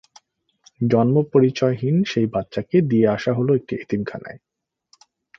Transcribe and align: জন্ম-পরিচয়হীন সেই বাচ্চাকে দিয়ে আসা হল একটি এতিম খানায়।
জন্ম-পরিচয়হীন 0.81 1.95
সেই 2.03 2.25
বাচ্চাকে 2.25 2.77
দিয়ে 2.81 3.07
আসা 3.07 3.31
হল 3.33 3.49
একটি 3.55 3.73
এতিম 3.75 4.01
খানায়। 4.03 4.39